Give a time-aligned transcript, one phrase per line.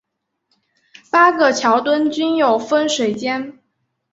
[1.11, 3.59] 八个桥墩均有分水尖。